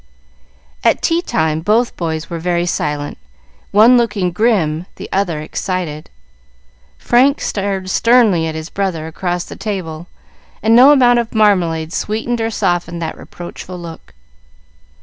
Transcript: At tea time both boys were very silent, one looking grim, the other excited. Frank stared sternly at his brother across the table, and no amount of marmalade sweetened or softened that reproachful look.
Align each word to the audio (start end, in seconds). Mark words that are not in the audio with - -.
At 0.83 1.03
tea 1.03 1.21
time 1.21 1.61
both 1.61 1.95
boys 1.95 2.27
were 2.27 2.39
very 2.39 2.65
silent, 2.65 3.19
one 3.69 3.97
looking 3.97 4.31
grim, 4.31 4.87
the 4.95 5.07
other 5.13 5.41
excited. 5.41 6.09
Frank 6.97 7.39
stared 7.39 7.87
sternly 7.87 8.47
at 8.47 8.55
his 8.55 8.71
brother 8.71 9.05
across 9.05 9.43
the 9.43 9.55
table, 9.55 10.07
and 10.63 10.75
no 10.75 10.91
amount 10.91 11.19
of 11.19 11.35
marmalade 11.35 11.93
sweetened 11.93 12.41
or 12.41 12.49
softened 12.49 12.99
that 12.99 13.15
reproachful 13.15 13.77
look. 13.77 14.15